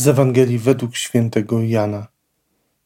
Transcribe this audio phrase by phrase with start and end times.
[0.00, 2.06] z Ewangelii według świętego Jana.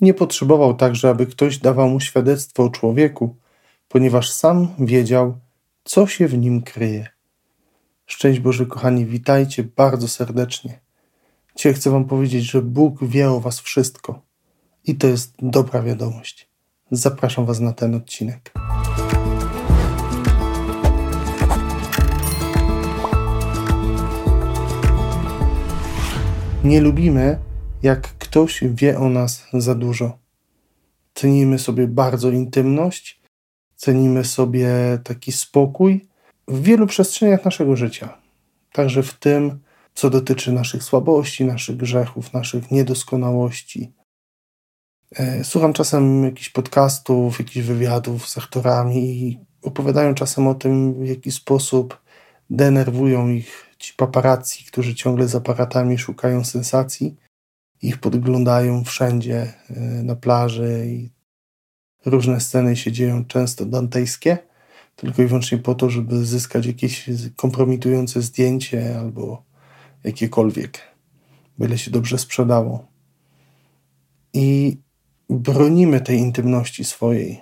[0.00, 3.36] Nie potrzebował także, aby ktoś dawał mu świadectwo o człowieku,
[3.88, 5.38] ponieważ sam wiedział,
[5.84, 7.08] co się w nim kryje.
[8.06, 10.80] Szczęść Boże, kochani, witajcie bardzo serdecznie.
[11.56, 14.22] Dzisiaj chcę Wam powiedzieć, że Bóg wie o Was wszystko
[14.84, 16.48] i to jest dobra wiadomość.
[16.90, 18.52] Zapraszam Was na ten odcinek.
[26.64, 27.38] Nie lubimy,
[27.82, 30.18] jak ktoś wie o nas za dużo.
[31.14, 33.20] Cenimy sobie bardzo intymność,
[33.76, 34.68] cenimy sobie
[35.04, 36.08] taki spokój
[36.48, 38.18] w wielu przestrzeniach naszego życia.
[38.72, 39.58] Także w tym,
[39.94, 43.92] co dotyczy naszych słabości, naszych grzechów, naszych niedoskonałości.
[45.16, 51.08] E, słucham czasem jakichś podcastów, jakichś wywiadów z aktorami i opowiadają czasem o tym, w
[51.08, 52.00] jaki sposób
[52.50, 57.16] denerwują ich ci paparazzi, którzy ciągle z aparatami szukają sensacji.
[57.82, 61.10] Ich podglądają wszędzie e, na plaży i
[62.06, 64.38] różne sceny się dzieją często dantejskie,
[64.96, 69.42] tylko i wyłącznie po to, żeby zyskać jakieś kompromitujące zdjęcie albo
[70.04, 70.78] jakiekolwiek,
[71.58, 72.86] byle się dobrze sprzedało.
[74.32, 74.78] I
[75.30, 77.40] bronimy tej intymności swojej.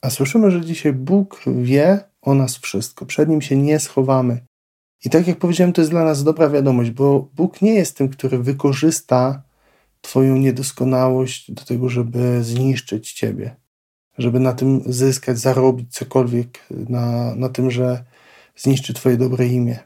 [0.00, 3.06] A słyszymy, że dzisiaj Bóg wie o nas wszystko.
[3.06, 4.40] Przed Nim się nie schowamy.
[5.04, 8.08] I tak jak powiedziałem, to jest dla nas dobra wiadomość, bo Bóg nie jest tym,
[8.08, 9.42] który wykorzysta
[10.00, 13.56] Twoją niedoskonałość do tego, żeby zniszczyć Ciebie,
[14.18, 18.04] żeby na tym zyskać, zarobić cokolwiek, na, na tym, że
[18.56, 19.78] zniszczy Twoje dobre imię.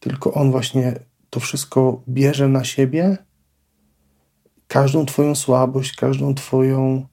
[0.00, 0.98] Tylko On właśnie
[1.30, 3.18] to wszystko bierze na siebie,
[4.68, 7.06] każdą Twoją słabość, każdą Twoją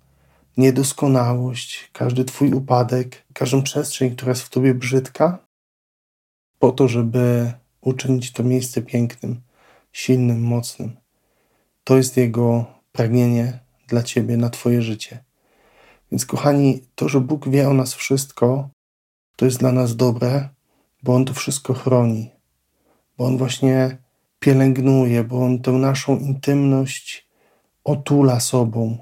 [0.58, 5.51] niedoskonałość, każdy Twój upadek, każdą przestrzeń, która jest w Tobie brzydka,
[6.62, 9.42] po to, żeby uczynić to miejsce pięknym,
[9.92, 10.98] silnym, mocnym.
[11.84, 15.24] To jest Jego pragnienie dla Ciebie, na Twoje życie.
[16.12, 18.70] Więc, kochani, to, że Bóg wie o nas wszystko,
[19.36, 20.50] to jest dla nas dobre,
[21.04, 22.30] bo On to wszystko chroni,
[23.18, 23.98] bo On właśnie
[24.40, 27.28] pielęgnuje, bo On tę naszą intymność
[27.84, 28.98] otula sobą,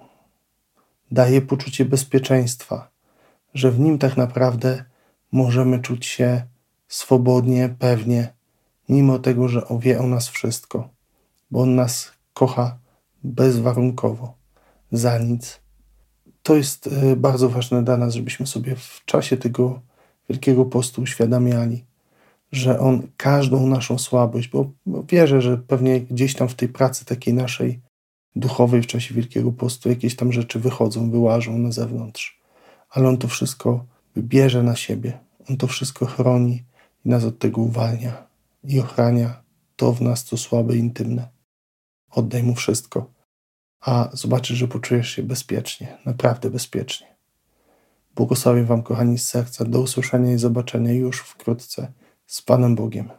[1.12, 2.92] daje poczucie bezpieczeństwa,
[3.53, 4.84] że w Nim tak naprawdę
[5.31, 6.42] możemy czuć się
[6.89, 8.33] swobodnie, pewnie,
[8.89, 10.89] mimo tego, że on wie o nas wszystko,
[11.51, 12.77] bo On nas kocha
[13.23, 14.33] bezwarunkowo,
[14.91, 15.59] za nic.
[16.44, 19.81] To jest e, bardzo ważne dla nas, żebyśmy sobie w czasie tego
[20.29, 21.85] Wielkiego Postu uświadamiali,
[22.51, 27.33] że On każdą naszą słabość, bo wierzę, że pewnie gdzieś tam w tej pracy takiej
[27.33, 27.79] naszej
[28.35, 32.41] duchowej w czasie Wielkiego Postu jakieś tam rzeczy wychodzą, wyłażą na zewnątrz,
[32.89, 33.85] ale On to wszystko
[34.17, 35.19] bierze na siebie,
[35.50, 36.63] On to wszystko chroni,
[37.09, 38.28] nas od tego uwalnia
[38.64, 39.44] i ochrania
[39.75, 41.30] to w nas, co słabe i intymne.
[42.12, 43.14] Oddaj mu wszystko,
[43.81, 47.08] a zobaczysz, że poczujesz się bezpiecznie, naprawdę bezpiecznie.
[48.16, 49.66] Błogosławię Wam, kochani, z serca.
[49.66, 51.92] Do usłyszenia i zobaczenia już wkrótce
[52.28, 53.09] z Panem Bogiem.